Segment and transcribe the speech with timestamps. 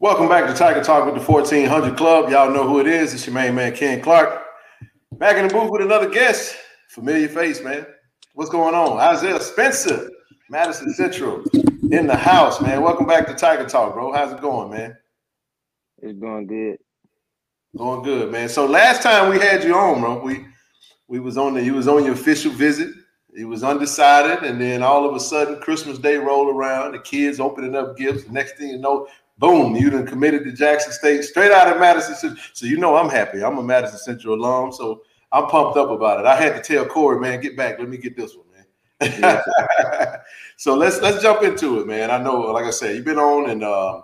[0.00, 2.30] Welcome back to Tiger Talk with the 1400 Club.
[2.30, 3.12] Y'all know who it is.
[3.12, 4.44] It's your main man, Ken Clark.
[5.14, 6.54] Back in the booth with another guest.
[6.90, 7.84] Familiar face, man.
[8.34, 8.98] What's going on?
[8.98, 10.08] Isaiah Spencer,
[10.50, 11.42] Madison Central
[11.90, 12.80] in the house, man.
[12.80, 14.12] Welcome back to Tiger Talk, bro.
[14.12, 14.96] How's it going, man?
[16.00, 16.76] It's going good.
[17.76, 18.48] Going good, man.
[18.48, 20.46] So last time we had you on, bro, we
[21.08, 22.94] we was on the you was on your official visit.
[23.34, 26.92] It was undecided, and then all of a sudden Christmas Day rolled around.
[26.92, 28.22] The kids opening up gifts.
[28.22, 31.80] The next thing you know, boom, you done committed to Jackson State straight out of
[31.80, 32.44] Madison Central.
[32.52, 33.42] So you know I'm happy.
[33.42, 35.02] I'm a Madison Central alum, so
[35.32, 36.26] I'm pumped up about it.
[36.26, 37.78] I had to tell Corey, man, get back.
[37.78, 39.42] Let me get this one, man.
[40.56, 42.10] so let's let's jump into it, man.
[42.10, 44.02] I know, like I said, you've been on, and uh,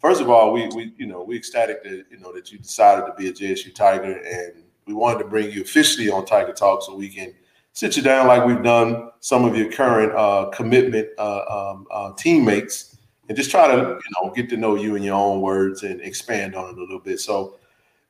[0.00, 3.06] first of all, we we you know we ecstatic that you know that you decided
[3.06, 6.82] to be a JSU Tiger, and we wanted to bring you officially on Tiger Talk
[6.82, 7.34] so we can
[7.72, 12.12] sit you down like we've done some of your current uh, commitment uh, um, uh,
[12.14, 12.96] teammates
[13.30, 16.00] and just try to you know get to know you in your own words and
[16.00, 17.20] expand on it a little bit.
[17.20, 17.58] So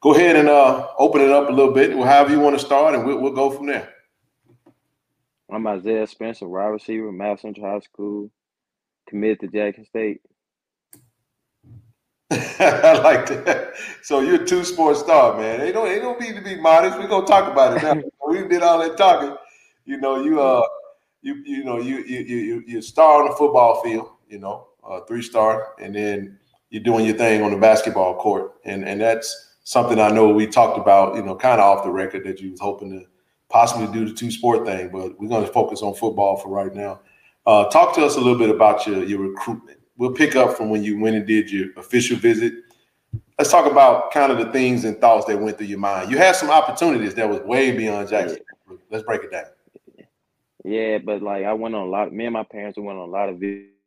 [0.01, 2.95] go ahead and uh, open it up a little bit, however you want to start,
[2.95, 3.93] and we'll, we'll go from there.
[5.53, 8.31] I'm Isaiah Spencer, wide receiver, Mass Central High School,
[9.11, 10.23] committed to Jackson State.
[12.31, 13.75] I like that.
[14.01, 15.61] So you're a two sport star, man.
[15.61, 16.99] They don't they don't need to be modest.
[16.99, 18.01] We're gonna talk about it now.
[18.27, 19.37] we did all that talking.
[19.85, 20.63] You know, you uh
[21.21, 25.01] you you know you you you you star on the football field, you know, uh,
[25.01, 26.39] three star, and then
[26.71, 30.47] you're doing your thing on the basketball court, and and that's something I know we
[30.47, 33.07] talked about, you know, kind of off the record that you was hoping to
[33.49, 36.75] possibly do the two sport thing, but we're going to focus on football for right
[36.75, 37.01] now.
[37.47, 39.79] Uh, talk to us a little bit about your your recruitment.
[39.97, 42.55] We'll pick up from when you went and did your official visit.
[43.39, 46.11] Let's talk about kind of the things and thoughts that went through your mind.
[46.11, 48.39] You had some opportunities that was way beyond Jackson.
[48.91, 49.47] Let's break it down.
[50.65, 52.13] Yeah, but like I went on a lot.
[52.13, 53.80] Me and my parents went on a lot of visits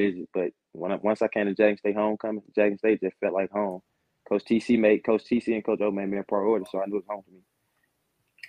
[0.00, 0.28] visit.
[0.32, 3.50] But when I, once I came to Jackson State homecoming, Jackson State just felt like
[3.50, 3.80] home.
[4.28, 6.96] Coach TC made Coach TC and Coach O made me a priority, so I knew
[6.96, 7.40] it was home for me.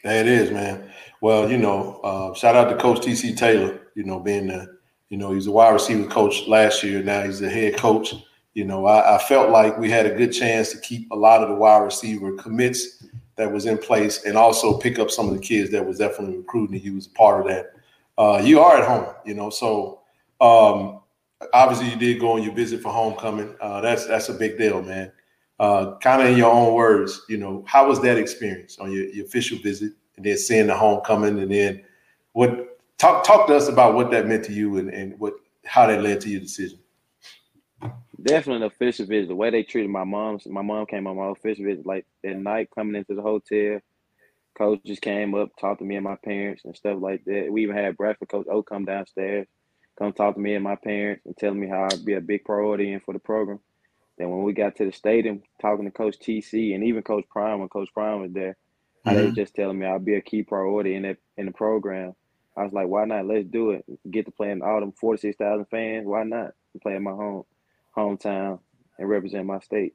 [0.03, 0.91] There It is, man.
[1.22, 3.79] Well, you know, uh, shout out to Coach TC Taylor.
[3.95, 4.78] You know, being the,
[5.09, 7.03] you know, he's a wide receiver coach last year.
[7.03, 8.13] Now he's the head coach.
[8.53, 11.41] You know, I, I felt like we had a good chance to keep a lot
[11.41, 13.03] of the wide receiver commits
[13.38, 16.38] that was in place, and also pick up some of the kids that was definitely
[16.38, 16.79] recruiting.
[16.79, 17.73] He was a part of that.
[18.18, 20.01] Uh, you are at home, you know, so
[20.41, 21.00] um,
[21.53, 23.56] obviously you did go on your visit for homecoming.
[23.59, 25.12] Uh, that's that's a big deal, man.
[25.59, 29.06] Uh, kind of in your own words, you know, how was that experience on your,
[29.09, 31.84] your official visit, and then seeing the homecoming, and then
[32.34, 32.68] what?
[32.97, 35.34] Talk talk to us about what that meant to you, and, and what
[35.66, 36.80] how that led to your decision.
[38.22, 39.30] Definitely an official visit.
[39.30, 42.38] The way they treated my mom, my mom came on my official visit like at
[42.38, 43.80] night, coming into the hotel.
[44.56, 47.47] Coach just came up, talked to me and my parents and stuff like that.
[47.50, 48.30] We even had breakfast.
[48.30, 49.47] Coach O come downstairs
[50.01, 52.44] come talk to me and my parents and telling me how I'd be a big
[52.44, 53.59] priority in for the program.
[54.17, 57.59] Then when we got to the stadium, talking to Coach TC and even Coach Prime
[57.59, 58.57] when Coach Prime was there,
[59.06, 59.16] mm-hmm.
[59.16, 62.16] they were just telling me I'd be a key priority in that in the program.
[62.57, 63.28] I was like, why not?
[63.28, 63.85] Let's do it.
[64.09, 66.07] Get to play in all them forty six thousand fans.
[66.07, 66.53] Why not?
[66.81, 67.44] Play in my home
[67.95, 68.59] hometown
[68.97, 69.94] and represent my state.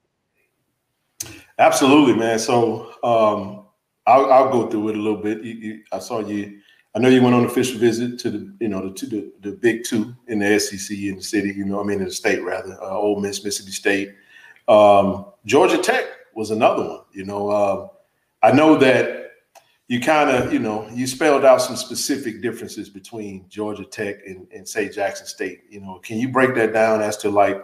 [1.58, 2.38] Absolutely, man.
[2.38, 3.66] So um,
[4.06, 5.42] I'll, I'll go through it a little bit.
[5.42, 6.60] You, you, I saw you
[6.96, 9.52] I know you went on an official visit to the, you know, the, the, the
[9.52, 12.42] big two in the SEC in the city, you know, I mean, in the state
[12.42, 14.14] rather, uh, Ole Miss, Mississippi State.
[14.66, 17.50] Um, Georgia Tech was another one, you know.
[17.50, 17.88] Uh,
[18.42, 19.32] I know that
[19.88, 24.46] you kind of, you know, you spelled out some specific differences between Georgia Tech and,
[24.50, 25.64] and say Jackson State.
[25.68, 27.62] You know, can you break that down as to like,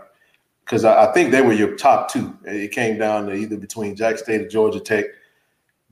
[0.67, 2.37] because I, I think they were your top two.
[2.45, 5.07] It came down to either between Jackson State or Georgia Tech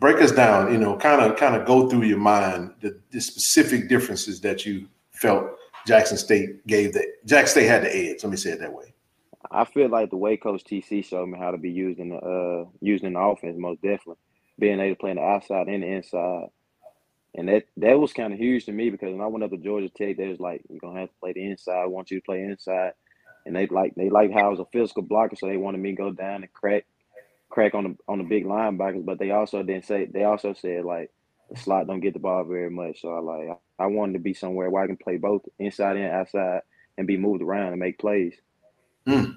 [0.00, 3.20] break us down you know kind of kind of go through your mind the, the,
[3.20, 5.46] specific differences that you felt
[5.86, 8.92] jackson state gave that jackson state had the edge let me say it that way.
[9.52, 12.16] I feel like the way coach tc showed me how to be used in the
[12.16, 14.16] uh used in the offense most definitely.
[14.58, 16.48] Being able to play on the outside and the inside.
[17.34, 19.56] And that that was kind of huge to me because when i went up to
[19.56, 21.82] georgia tech they was like you're gonna have to play the inside.
[21.82, 22.92] I want you to play inside.
[23.46, 25.90] And they like they like how I was a physical blocker so they wanted me
[25.90, 26.84] to go down and crack
[27.50, 30.84] crack on the on the big linebackers, but they also didn't say they also said
[30.84, 31.10] like
[31.50, 33.02] the slot don't get the ball very much.
[33.02, 36.12] So I like I wanted to be somewhere where I can play both inside and
[36.12, 36.62] outside
[36.96, 38.34] and be moved around and make plays.
[39.06, 39.36] Mm.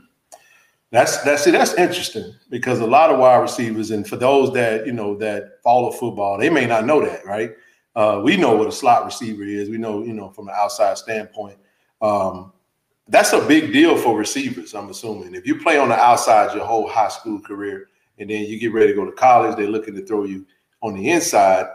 [0.92, 1.52] That's that's it.
[1.52, 5.60] That's interesting because a lot of wide receivers, and for those that you know that
[5.64, 7.54] follow football, they may not know that, right?
[7.96, 9.70] Uh, we know what a slot receiver is.
[9.70, 11.58] We know, you know, from an outside standpoint.
[12.02, 12.54] Um,
[13.08, 14.74] that's a big deal for receivers.
[14.74, 17.90] I'm assuming if you play on the outside your whole high school career,
[18.20, 19.56] and then you get ready to go to college.
[19.56, 20.46] They're looking to throw you
[20.82, 21.68] on the inside.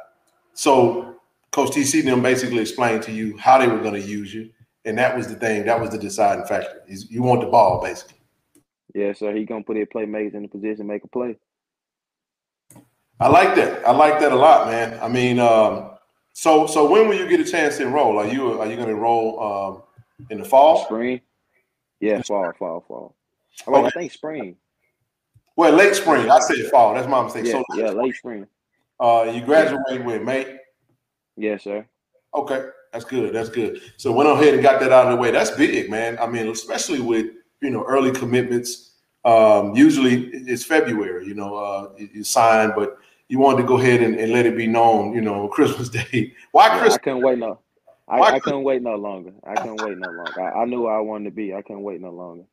[0.54, 1.16] So
[1.50, 4.50] Coach TC them basically explained to you how they were going to use you,
[4.84, 5.64] and that was the thing.
[5.64, 6.82] That was the deciding factor.
[6.86, 8.18] Is you want the ball basically.
[8.94, 11.36] Yeah, so he gonna put his playmakers in the position make a play.
[13.20, 13.86] I like that.
[13.86, 14.98] I like that a lot, man.
[15.02, 15.90] I mean, um,
[16.32, 18.18] so so when will you get a chance to enroll?
[18.18, 19.82] Are you are you going to enroll um,
[20.30, 20.84] in the fall?
[20.84, 21.20] Spring.
[22.00, 23.16] Yeah, fall, fall, fall.
[23.66, 23.86] Okay.
[23.86, 24.56] I think spring.
[25.58, 26.30] Well, late spring.
[26.30, 26.94] I said fall.
[26.94, 27.46] That's my mistake.
[27.46, 28.46] Yeah, so yeah, late spring.
[29.00, 30.56] Uh, you graduate with May.
[31.36, 31.84] Yes, sir.
[32.32, 33.34] Okay, that's good.
[33.34, 33.80] That's good.
[33.96, 35.32] So went ahead and got that out of the way.
[35.32, 36.16] That's big, man.
[36.20, 38.92] I mean, especially with you know early commitments.
[39.24, 41.26] Um, usually it's February.
[41.26, 42.96] You know, uh, you, sign, but
[43.28, 45.12] you wanted to go ahead and, and, let it be known.
[45.12, 46.34] You know, Christmas Day.
[46.52, 46.94] Why Christmas?
[46.94, 47.58] I couldn't wait no.
[48.06, 49.32] I, I couldn't wait no longer.
[49.44, 50.40] I couldn't wait no longer.
[50.40, 51.52] I, I knew I wanted to be.
[51.52, 52.44] I couldn't wait no longer.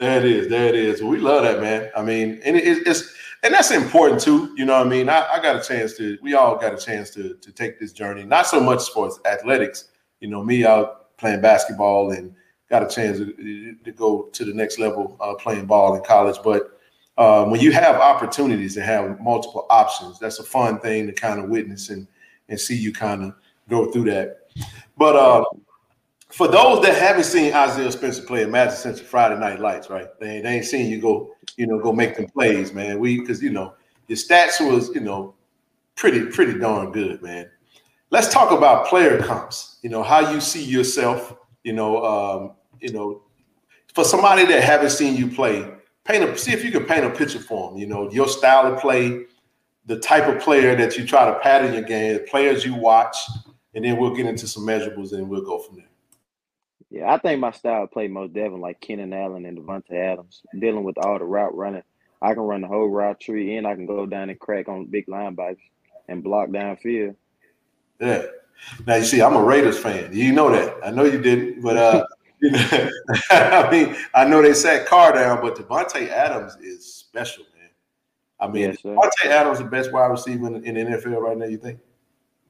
[0.00, 0.48] There it is.
[0.48, 1.02] There it is.
[1.02, 1.90] We love that, man.
[1.94, 4.54] I mean, and it, it's and that's important too.
[4.56, 5.10] You know what I mean?
[5.10, 6.16] I, I, got a chance to.
[6.22, 8.24] We all got a chance to to take this journey.
[8.24, 9.90] Not so much sports athletics.
[10.20, 12.34] You know, me out playing basketball and
[12.70, 16.36] got a chance to, to go to the next level uh, playing ball in college.
[16.42, 16.80] But
[17.18, 21.40] um, when you have opportunities and have multiple options, that's a fun thing to kind
[21.40, 22.06] of witness and
[22.48, 23.34] and see you kind of
[23.68, 24.48] go through that.
[24.96, 25.44] But uh,
[26.32, 30.08] for those that haven't seen Isaiah Spencer play in Madison Central Friday Night Lights, right?
[30.20, 32.98] They, they ain't seen you go, you know, go make them plays, man.
[32.98, 33.74] We because you know
[34.06, 35.34] your stats was, you know,
[35.96, 37.50] pretty pretty darn good, man.
[38.10, 39.78] Let's talk about player comps.
[39.82, 41.36] You know how you see yourself.
[41.64, 43.22] You know, um, you know,
[43.94, 45.68] for somebody that haven't seen you play,
[46.04, 47.78] paint a see if you can paint a picture for them.
[47.78, 49.24] You know, your style of play,
[49.86, 53.16] the type of player that you try to pattern your game, the players you watch,
[53.74, 55.89] and then we'll get into some measurables and we'll go from there.
[56.90, 60.82] Yeah, I think my style play most definitely like Keenan Allen and Davante Adams, dealing
[60.82, 61.84] with all the route running.
[62.20, 64.86] I can run the whole route tree and I can go down and crack on
[64.86, 65.58] big linebackers
[66.08, 67.14] and block downfield.
[68.00, 68.24] Yeah.
[68.86, 70.12] Now you see, I'm a Raiders fan.
[70.12, 70.76] You know that.
[70.84, 72.04] I know you didn't, but uh
[72.40, 72.90] you know,
[73.30, 77.70] I mean, I know they sat Carr down, but Davante Adams is special, man.
[78.40, 81.46] I mean, yes, Davante Adams the best wide receiver in, in, the NFL right now.
[81.46, 81.78] You think?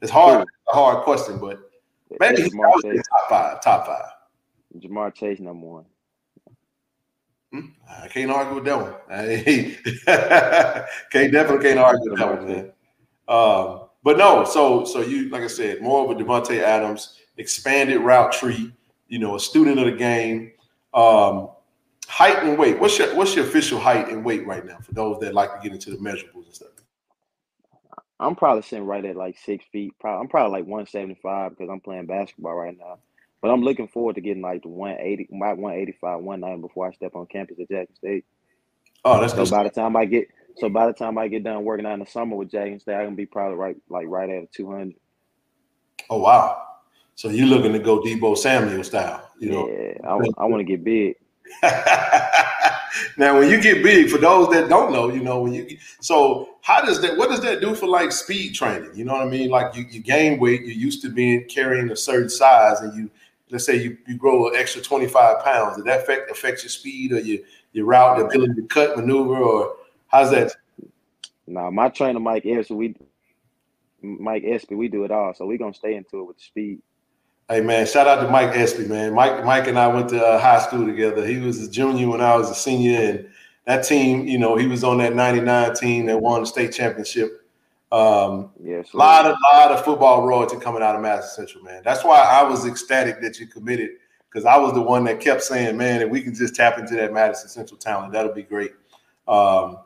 [0.01, 1.61] It's hard, a hard question, but
[2.19, 3.63] maybe he's top five.
[3.63, 4.11] Top five.
[4.79, 5.85] Ja'Marr Chase number one.
[7.53, 7.67] Hmm?
[7.89, 8.95] I can't argue with that one.
[11.11, 12.73] can't definitely can't argue with that one, man.
[13.29, 18.01] Um, but no, so so you like I said, more of a Davante Adams expanded
[18.01, 18.73] route tree.
[19.09, 20.53] You know, a student of the game.
[20.95, 21.51] Um,
[22.11, 22.79] height and weight.
[22.79, 25.61] What's your what's your official height and weight right now for those that like to
[25.63, 26.69] get into the measurables and stuff?
[28.19, 29.95] I'm probably sitting right at like six feet.
[29.99, 32.99] Probably, I'm probably like 175 because I'm playing basketball right now.
[33.41, 37.15] But I'm looking forward to getting like the 180, my 185, 190 before I step
[37.15, 38.25] on campus at Jackson State.
[39.05, 40.29] Oh, that's so by the time I get
[40.59, 42.95] so by the time I get done working out in the summer with Jackson State,
[42.95, 44.95] I'm gonna be probably right like right at 200.
[46.11, 46.63] Oh wow!
[47.15, 49.69] So you're looking to go Deebo Samuel style, you know?
[49.69, 51.17] Yeah, I, I want to get big.
[53.19, 56.57] now, when you get big, for those that don't know, you know when you so
[56.63, 57.17] how does that?
[57.17, 58.93] What does that do for like speed training?
[58.95, 59.51] You know what I mean?
[59.51, 63.11] Like you, you gain weight, you're used to being carrying a certain size, and you
[63.51, 67.13] let's say you, you grow an extra 25 pounds, did that affect affect your speed
[67.13, 67.39] or your
[67.73, 69.77] your route, the ability to cut, maneuver, or
[70.09, 70.53] how's that?
[71.47, 72.95] Now, my trainer Mike Espy, we
[74.03, 76.83] Mike Espy, we do it all, so we're gonna stay into it with the speed.
[77.49, 79.15] Hey man, shout out to Mike Espy, man.
[79.15, 81.27] Mike Mike and I went to uh, high school together.
[81.27, 83.29] He was a junior when I was a senior, and
[83.67, 87.40] that team, you know, he was on that '99 team that won the state championship.
[87.93, 91.83] Um, yeah, a lot of lot of football royalty coming out of Madison Central, man.
[91.85, 93.91] That's why I was ecstatic that you committed
[94.29, 96.95] because I was the one that kept saying, man, if we can just tap into
[96.95, 98.73] that Madison Central talent, that'll be great.
[99.27, 99.79] Um,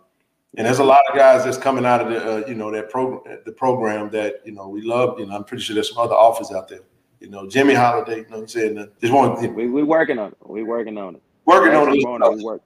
[0.57, 2.91] and there's a lot of guys that's coming out of the, uh, you know, that
[2.91, 5.19] program, the program that you know we love.
[5.19, 6.81] You know, I'm pretty sure there's some other offers out there.
[7.21, 8.19] You know, Jimmy Holiday.
[8.19, 9.43] You know, what I'm saying just one.
[9.43, 10.39] You know, we we working on it.
[10.45, 11.23] We working on it.
[11.47, 12.37] Working on it.
[12.37, 12.63] We work.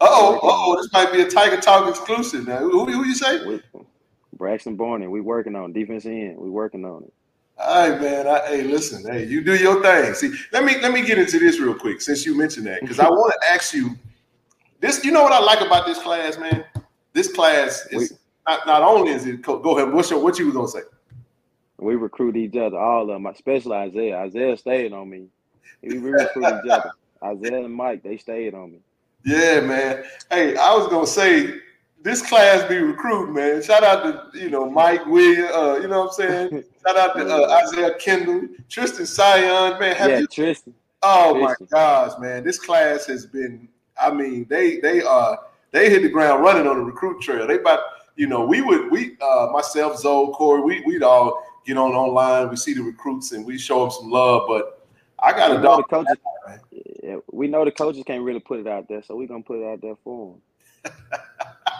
[0.00, 2.58] Oh, oh, this might be a Tiger Talk exclusive now.
[2.58, 3.46] Who, who you say?
[3.46, 3.62] We,
[4.36, 6.36] Braxton Barney, we working on defense end.
[6.38, 7.12] We working on it.
[7.58, 8.26] All right, man.
[8.26, 9.10] I, hey, listen.
[9.10, 10.14] Hey, you do your thing.
[10.14, 12.98] See, let me let me get into this real quick since you mentioned that because
[12.98, 13.96] I want to ask you
[14.80, 15.04] this.
[15.04, 16.64] You know what I like about this class, man?
[17.14, 18.16] This class is we,
[18.46, 19.40] not, not only is it.
[19.40, 19.92] Go ahead.
[19.92, 20.82] What's your, what you were gonna say?
[21.78, 24.18] We recruit each other, all of them, especially Isaiah.
[24.18, 25.28] Isaiah stayed on me.
[25.82, 26.92] We recruit each other.
[27.24, 28.78] Isaiah and Mike, they stayed on me.
[29.24, 30.04] Yeah, man.
[30.30, 31.54] Hey, I was gonna say
[32.02, 33.62] this class be recruiting, man.
[33.62, 36.64] Shout out to you know Mike Williams, uh, you know what I'm saying.
[36.86, 39.96] Shout out to uh, Isaiah Kendall, Tristan Sion, man.
[39.96, 40.74] Have yeah, you, Tristan.
[41.02, 41.68] Oh Tristan.
[41.72, 42.44] my gosh, man!
[42.44, 43.68] This class has been.
[44.00, 45.38] I mean, they they are
[45.72, 47.46] they hit the ground running on the recruit trail.
[47.46, 47.80] They about
[48.16, 52.48] you know we would we uh, myself Zoe Corey we we'd all get on online.
[52.50, 54.86] We see the recruits and we show them some love, but
[55.18, 55.88] I got a dog.
[55.90, 56.16] Coaches,
[57.02, 59.60] Yeah, we know the coaches can't really put it out there, so we're gonna put
[59.60, 60.36] it out there for
[60.84, 60.92] them.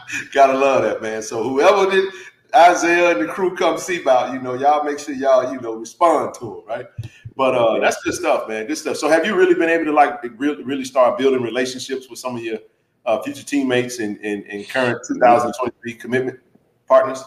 [0.33, 1.23] Gotta love that, man.
[1.23, 2.13] So whoever did
[2.55, 5.75] Isaiah and the crew come see about, you know, y'all make sure y'all, you know,
[5.75, 6.87] respond to them, right?
[7.37, 8.67] But uh that's good stuff, man.
[8.67, 8.97] Good stuff.
[8.97, 12.43] So have you really been able to like really, start building relationships with some of
[12.43, 12.59] your
[13.05, 16.41] uh, future teammates and, and, and current 2023 commitment
[16.89, 17.23] partners?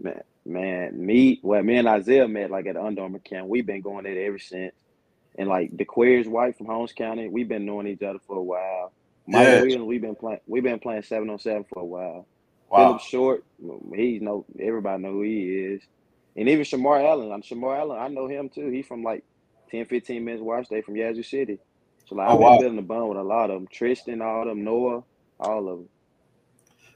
[0.00, 3.48] Man, man, me, well, me and Isaiah met like at Under Armour camp.
[3.48, 4.74] We've been going there ever since.
[5.36, 8.42] And like the Queer's wife from Holmes County, we've been knowing each other for a
[8.42, 8.92] while.
[9.28, 9.60] Mike Yeah.
[9.60, 12.26] Williams, we've been playing we've been playing seven on seven for a while.
[12.70, 12.98] Wow.
[12.98, 13.44] Philip Short,
[13.94, 15.82] he's no everybody know who he is.
[16.36, 17.30] And even Shamar Allen.
[17.30, 18.68] I'm Shamar Allen, I know him too.
[18.70, 19.22] He's from like
[19.70, 21.58] 10, 15 minutes watch day from Yazoo City.
[22.06, 22.58] So like Oh, I've been wow.
[22.58, 23.68] building a bond with a lot of them.
[23.70, 25.02] Tristan, all of them, Noah,
[25.40, 25.88] all of them.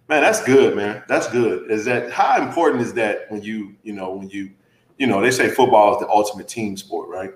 [0.09, 1.03] Man, that's good, man.
[1.09, 1.71] That's good.
[1.71, 4.51] Is that how important is that when you, you know, when you,
[4.99, 7.33] you know, they say football is the ultimate team sport, right?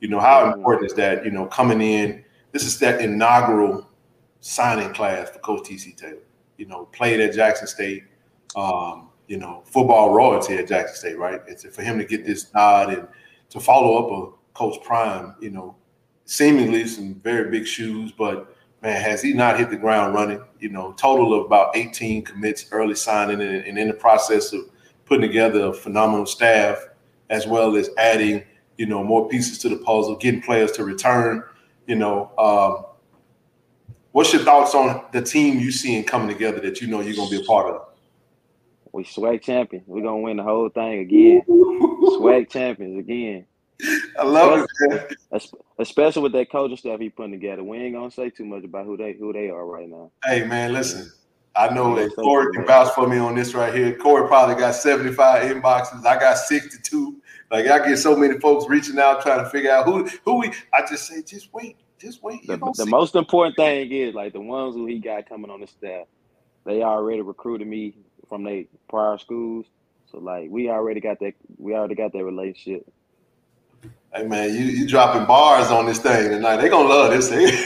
[0.00, 3.87] You know, how important is that, you know, coming in, this is that inaugural
[4.40, 6.22] signing class for Coach TC Taylor.
[6.56, 8.04] You know, played at Jackson State,
[8.56, 11.40] um, you know, football royalty at Jackson State, right?
[11.46, 13.06] It's for him to get this nod and
[13.50, 15.76] to follow up a Coach Prime, you know,
[16.24, 20.42] seemingly some very big shoes, but man, has he not hit the ground running?
[20.58, 24.62] You know, total of about 18 commits early signing and, and in the process of
[25.04, 26.88] putting together a phenomenal staff,
[27.30, 28.42] as well as adding,
[28.76, 31.42] you know, more pieces to the puzzle, getting players to return.
[31.86, 32.84] You know, um,
[34.18, 37.30] what's your thoughts on the team you seeing coming together that you know you're gonna
[37.30, 37.86] be a part of?
[38.90, 39.84] We swag champion.
[39.86, 41.42] We're gonna win the whole thing again.
[42.16, 43.46] Swag champions again.
[44.18, 45.40] I love it, man.
[45.78, 47.62] Especially with that coaching stuff he putting together.
[47.62, 50.10] We ain't gonna say too much about who they who they are right now.
[50.24, 51.12] Hey man, listen.
[51.54, 53.96] I know that Corey can vouch for me on this right here.
[53.96, 56.04] Corey probably got 75 inboxes.
[56.04, 57.22] I got 62.
[57.52, 60.48] Like I get so many folks reaching out trying to figure out who who we.
[60.74, 62.46] I just say, just wait, just wait.
[62.46, 65.66] The, the most important thing is like the ones who he got coming on the
[65.66, 66.06] staff,
[66.64, 67.94] they already recruited me
[68.28, 69.66] from their prior schools.
[70.10, 72.86] So like we already got that we already got that relationship.
[74.14, 76.56] Hey man, you you dropping bars on this thing tonight.
[76.58, 77.46] They gonna love this thing.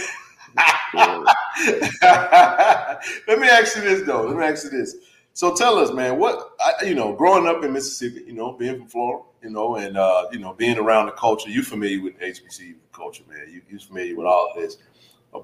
[3.29, 4.27] Let me ask you this though.
[4.27, 4.97] Let me ask you this.
[5.35, 8.79] So tell us, man, what I, you know, growing up in Mississippi, you know, being
[8.79, 12.19] from Florida, you know, and uh, you know, being around the culture, you familiar with
[12.21, 13.47] HBCU culture, man.
[13.51, 14.77] You you familiar with all of this.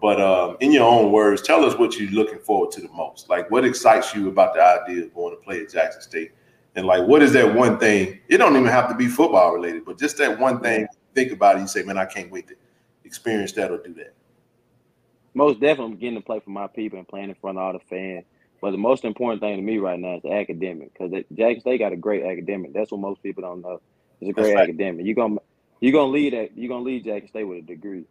[0.00, 3.30] But um, in your own words, tell us what you're looking forward to the most.
[3.30, 6.32] Like, what excites you about the idea of going to play at Jackson State?
[6.74, 8.20] And like, what is that one thing?
[8.28, 10.86] It don't even have to be football related, but just that one thing.
[11.14, 11.60] Think about it.
[11.60, 12.54] You say, man, I can't wait to
[13.04, 14.14] experience that or do that.
[15.32, 17.72] Most definitely I'm getting to play for my people and playing in front of all
[17.72, 18.26] the fans.
[18.60, 21.78] But the most important thing to me right now is the academic because Jackson State
[21.78, 22.72] got a great academic.
[22.72, 23.80] That's what most people don't know.
[24.20, 24.68] It's a great right.
[24.68, 25.06] academic.
[25.06, 25.36] You're gonna
[25.80, 28.04] you're gonna lead that you're gonna lead Jackson State with a degree.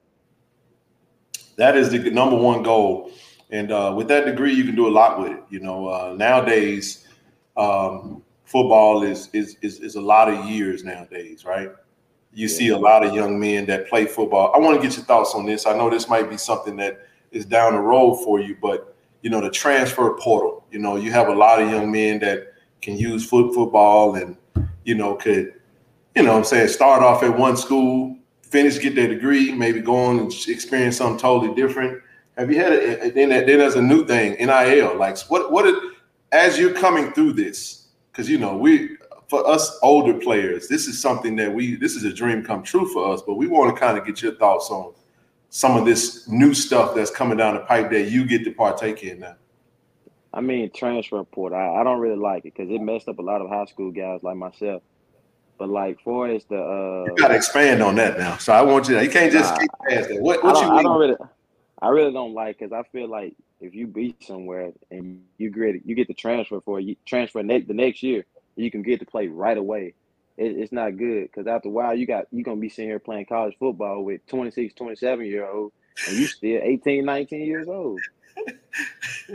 [1.58, 3.12] that is the number one goal
[3.50, 6.13] and uh, with that degree you can do a lot with it you know uh,
[6.18, 7.08] nowadays
[7.56, 11.72] um, football is, is is is a lot of years nowadays right
[12.34, 15.06] you see a lot of young men that play football i want to get your
[15.06, 18.39] thoughts on this i know this might be something that is down the road for
[18.39, 18.96] you but
[19.28, 22.54] you know the transfer portal you know you have a lot of young men that
[22.82, 24.38] can use foot football and
[24.86, 25.54] you know could
[26.16, 28.18] you know i'm saying start off at one school
[28.50, 32.02] finish, get their degree, maybe go on and experience something totally different.
[32.38, 33.16] Have you had it?
[33.16, 34.96] Then, then there's a new thing, NIL.
[34.96, 35.76] Like, what, what, it,
[36.32, 41.02] as you're coming through this, because you know, we, for us older players, this is
[41.02, 43.22] something that we, this is a dream come true for us.
[43.22, 44.94] But we want to kind of get your thoughts on
[45.50, 49.04] some of this new stuff that's coming down the pipe that you get to partake
[49.04, 49.36] in now.
[50.34, 51.58] I mean, transfer portal.
[51.58, 53.92] I, I don't really like it because it messed up a lot of high school
[53.92, 54.84] guys like myself.
[55.58, 58.38] But like for as the uh, You got to expand on that now.
[58.38, 58.96] So I want you.
[58.96, 59.66] To, you can't just Nah.
[59.89, 60.22] past that.
[60.22, 60.84] What, I what you I mean?
[60.84, 61.16] don't really,
[61.82, 65.84] I really don't like because I feel like if you beat somewhere and you get
[65.86, 68.25] you get the transfer for you transfer ne- the next year,
[68.56, 69.96] you can get to play right away.
[70.38, 73.00] It, it's not good because after a while you got you gonna be sitting here
[73.00, 75.72] playing college football with 26, 27 year old
[76.08, 78.00] and you still 18, 19 years old.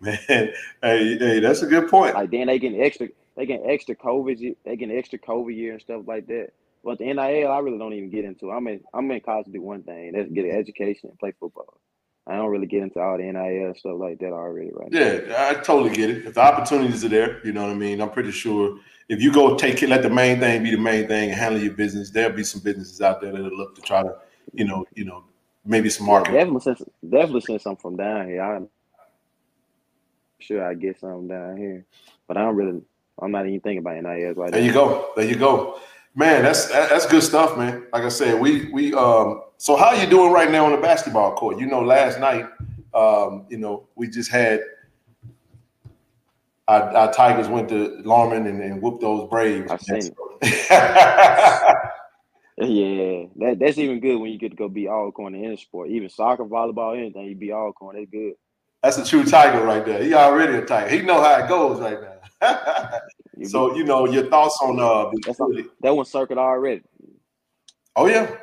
[0.00, 0.52] Man, hey,
[0.82, 2.14] hey, that's a good point.
[2.14, 5.80] Like then they getting extra, they getting extra COVID, they getting extra COVID year and
[5.80, 6.48] stuff like that.
[6.82, 8.50] But the NIL, I really don't even get into.
[8.50, 11.32] I'm in, I'm in college to do one thing, that's get an education and play
[11.38, 11.78] football.
[12.26, 15.00] I don't really get into all the NIL stuff like that already right now.
[15.00, 16.26] Yeah, I totally get it.
[16.26, 18.00] If the opportunities are there, you know what I mean.
[18.00, 18.78] I'm pretty sure
[19.10, 21.60] if you go take it, let the main thing be the main thing, and handle
[21.60, 22.10] your business.
[22.10, 24.14] There'll be some businesses out there that'll look to try to,
[24.54, 25.24] you know, you know,
[25.64, 26.34] maybe some marketing.
[26.38, 28.68] definitely since definitely since I'm from down here, I'm
[30.38, 31.84] sure I get something down here.
[32.28, 32.80] But I don't really,
[33.20, 34.66] I'm not even thinking about NIL right There now.
[34.66, 35.10] you go.
[35.16, 35.80] There you go.
[36.14, 37.86] Man, that's that's good stuff, man.
[37.92, 39.42] Like I said, we we um.
[39.56, 41.58] So how you doing right now on the basketball court?
[41.58, 42.46] You know, last night,
[42.94, 44.60] um, you know, we just had
[46.70, 49.70] our, our Tigers went to Lorman and, and whooped those Braves.
[49.70, 50.14] I seen it.
[52.58, 55.90] yeah, that, that's even good when you get to go be Alcorn in any sport,
[55.90, 57.26] even soccer, volleyball, anything.
[57.26, 58.34] You be Alcorn, That's good.
[58.84, 60.02] That's a true Tiger right there.
[60.02, 60.88] He already a Tiger.
[60.88, 62.18] He know how it goes right now.
[63.46, 65.10] so you know your thoughts on uh
[65.82, 66.82] that one circuit already.
[67.96, 68.34] Oh yeah.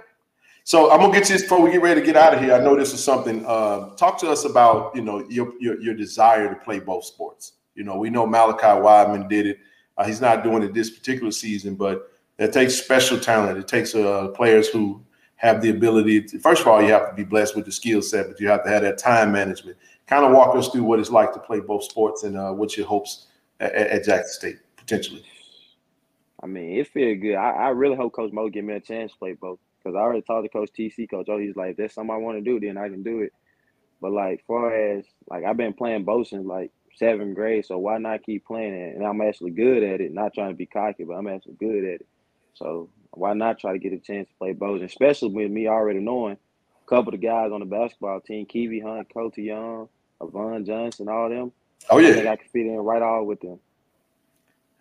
[0.65, 2.53] So I'm gonna get you before we get ready to get out of here.
[2.53, 3.43] I know this is something.
[3.47, 7.53] Uh, talk to us about you know your, your your desire to play both sports.
[7.77, 9.59] You know, we know Malachi Wideman did it.
[9.97, 13.57] Uh, he's not doing it this particular season, but it takes special talent.
[13.57, 15.03] It takes uh, players who
[15.35, 16.23] have the ability.
[16.23, 18.47] To, first of all, you have to be blessed with the skill set, but you
[18.49, 19.77] have to have that time management.
[20.07, 22.75] Kind of walk us through what it's like to play both sports and uh, what's
[22.75, 23.27] your hopes
[23.59, 25.23] at, at Jackson State potentially.
[26.41, 27.35] I mean, it feels good.
[27.35, 29.99] I, I, really hope Coach Mo give me a chance to play both because I
[29.99, 32.59] already talked to Coach TC, Coach Oh, he's like, there's something I want to do,
[32.59, 33.33] then I can do it.
[33.99, 37.97] But like, far as like I've been playing both since like seventh grade, so why
[37.97, 38.95] not keep playing it?
[38.95, 40.13] And I'm actually good at it.
[40.13, 42.07] Not trying to be cocky, but I'm actually good at it.
[42.53, 44.81] So why not try to get a chance to play both?
[44.81, 48.79] Especially with me already knowing a couple of the guys on the basketball team, Kiwi
[48.79, 49.89] Hunt, Coach Young,
[50.21, 51.51] Avon Johnson, all them.
[51.89, 53.59] Oh yeah, I think I can fit in right all with them.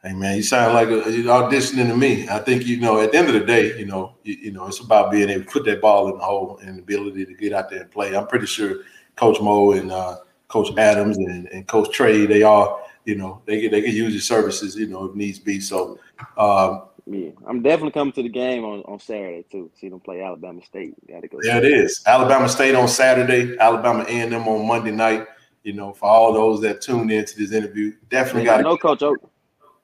[0.02, 2.28] Hey man, you sound like a, you're auditioning to me.
[2.28, 3.00] I think you know.
[3.00, 5.44] At the end of the day, you know, you, you, know, it's about being able
[5.44, 7.90] to put that ball in the hole and the ability to get out there and
[7.90, 8.14] play.
[8.16, 8.82] I'm pretty sure
[9.16, 13.60] Coach Mo and uh, Coach Adams and, and Coach Trey, they all, you know, they
[13.60, 15.60] can they can use your services, you know, if needs be.
[15.60, 15.98] So
[16.36, 19.70] um, yeah, I'm definitely coming to the game on, on Saturday too.
[19.80, 20.94] See them play Alabama State.
[21.08, 21.38] Got to go.
[21.40, 22.02] There it is.
[22.04, 23.56] Alabama State on Saturday.
[23.58, 25.26] Alabama A&M on Monday night.
[25.62, 28.60] You know, for all those that tuned into this interview, definitely got.
[28.60, 29.16] I know Coach O.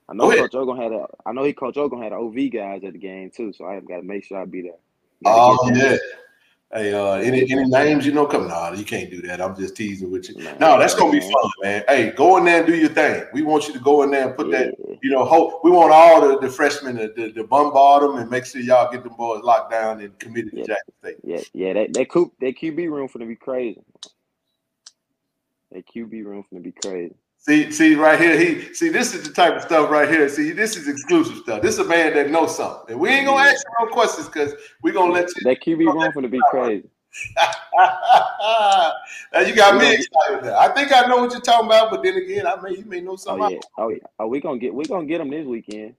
[0.09, 1.07] I know Coach O gonna have a.
[1.25, 3.53] I know he Coach O gonna have the OV guys at the game too.
[3.53, 4.71] So I have got to make sure I be there.
[5.25, 5.97] Oh yeah.
[6.73, 8.25] Hey, uh, any any names you know?
[8.25, 9.39] Come, nah, you can't do that.
[9.39, 10.43] I'm just teasing with you.
[10.59, 11.83] No, that's gonna be fun, man.
[11.87, 13.25] Hey, go in there and do your thing.
[13.31, 14.63] We want you to go in there and put yeah.
[14.63, 14.97] that.
[15.03, 18.27] You know, hope we want all the, the freshmen to, to, to, bombard them and
[18.27, 20.61] make sure y'all get them boys locked down and committed yeah.
[20.63, 21.17] to Jackson State.
[21.23, 21.73] Yeah, yeah.
[21.73, 23.81] That that coop that QB room for to be crazy.
[25.71, 27.13] That QB room for to be crazy.
[27.45, 28.39] See, see right here.
[28.39, 30.29] He see this is the type of stuff right here.
[30.29, 31.61] See, this is exclusive stuff.
[31.61, 34.27] This is a man that knows something, and we ain't gonna ask you no questions
[34.27, 35.43] because we're gonna let you.
[35.43, 36.87] That QB room for to be crazy.
[39.33, 40.45] now you got me excited.
[40.45, 40.57] Now.
[40.57, 43.01] I think I know what you're talking about, but then again, I may you may
[43.01, 43.43] know oh, something.
[43.43, 43.97] Oh yeah, oh yeah.
[44.19, 45.95] Oh, we gonna get we gonna get them this weekend.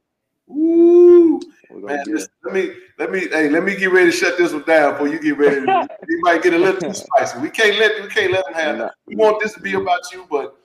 [0.50, 4.54] Ooh, man, just, let me let me hey let me get ready to shut this
[4.54, 5.61] one down before you get ready.
[5.66, 7.38] To, you might get a little too spicy.
[7.38, 8.94] We can't let we can't let them have that.
[9.07, 10.57] We want this to be about you, but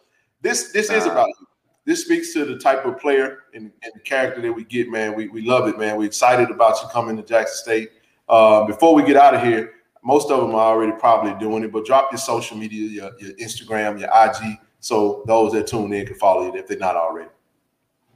[0.42, 1.48] this this is about you.
[1.86, 5.16] This speaks to the type of player and, and character that we get, man.
[5.16, 5.98] We, we love it, man.
[5.98, 7.90] We're excited about you coming to Jackson State.
[8.28, 9.74] Uh, before we get out of here,
[10.04, 13.32] most of them are already probably doing it, but drop your social media, your, your
[13.38, 17.30] Instagram, your IG, so those that tune in can follow you if they're not already.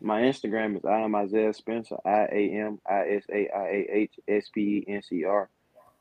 [0.02, 3.88] My Instagram is I am Isaiah Spencer, I A M I S A I A
[3.92, 5.50] H S P E N C R.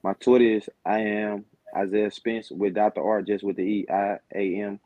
[0.03, 1.45] My Twitter is I am
[1.77, 3.03] Isaiah Spence with Dr.
[3.03, 4.81] R just with the E I A M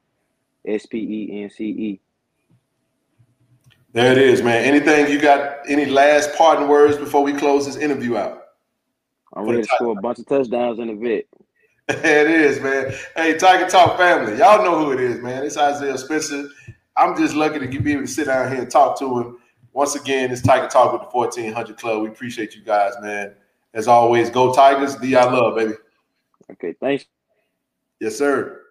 [0.66, 2.00] S P E N C E.
[3.92, 4.64] There it is, man.
[4.64, 5.60] Anything you got?
[5.68, 8.42] Any last parting words before we close this interview out?
[9.32, 11.24] I'm ready to score a bunch of touchdowns in the vet.
[12.04, 12.92] it is, man.
[13.14, 15.44] Hey, Tiger Talk family, y'all know who it is, man.
[15.44, 16.48] It's Isaiah Spencer.
[16.96, 19.38] I'm just lucky to be able to sit down here and talk to him.
[19.72, 22.02] Once again, it's Tiger Talk with the 1400 Club.
[22.02, 23.34] We appreciate you guys, man.
[23.72, 24.96] As always, go Tigers.
[24.96, 25.74] D I love, baby.
[26.52, 27.04] Okay, thanks.
[28.00, 28.62] Yes, sir.